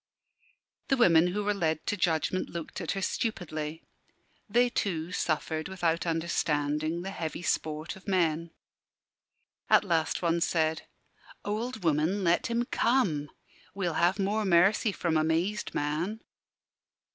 [0.87, 3.83] The women who were led to judgment looked at her stupidly.
[4.49, 8.49] They too suffered, without understanding, the heavy sport of men.
[9.69, 10.87] At last one said
[11.45, 13.29] "Old woman, let him come.
[13.75, 16.21] We'll have more mercy from a mazed man."